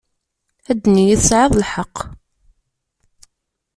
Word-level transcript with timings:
Ad 0.69 0.81
nini 0.93 1.15
tesεiḍ 1.19 1.51
lḥeqq. 1.61 1.95